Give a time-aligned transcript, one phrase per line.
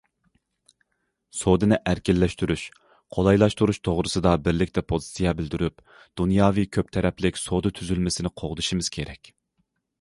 [1.39, 2.63] سودىنى ئەركىنلەشتۈرۈش،
[3.17, 5.87] قولايلاشتۇرۇش توغرىسىدا بىرلىكتە پوزىتسىيە بىلدۈرۈپ،
[6.21, 9.35] دۇنياۋى كۆپ تەرەپلىك سودا تۈزۈلمىسىنى قوغدىشىمىز كېرەك.